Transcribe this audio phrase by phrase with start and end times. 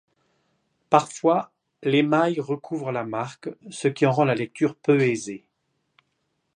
[0.89, 1.51] Parfois
[1.83, 5.45] l'émail recouvre la marque, ce qui en rend la lecture peu aisée.